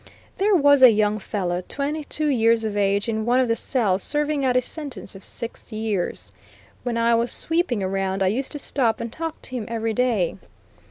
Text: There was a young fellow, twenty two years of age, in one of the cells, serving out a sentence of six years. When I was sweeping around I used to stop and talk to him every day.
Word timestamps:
There 0.39 0.55
was 0.55 0.81
a 0.81 0.89
young 0.89 1.19
fellow, 1.19 1.61
twenty 1.67 2.03
two 2.03 2.25
years 2.25 2.65
of 2.65 2.75
age, 2.75 3.07
in 3.07 3.23
one 3.23 3.39
of 3.39 3.47
the 3.47 3.55
cells, 3.55 4.01
serving 4.01 4.43
out 4.43 4.57
a 4.57 4.61
sentence 4.63 5.13
of 5.13 5.23
six 5.23 5.71
years. 5.71 6.31
When 6.81 6.97
I 6.97 7.13
was 7.13 7.31
sweeping 7.31 7.83
around 7.83 8.23
I 8.23 8.27
used 8.29 8.51
to 8.53 8.57
stop 8.57 8.99
and 8.99 9.11
talk 9.13 9.39
to 9.43 9.51
him 9.55 9.65
every 9.67 9.93
day. 9.93 10.37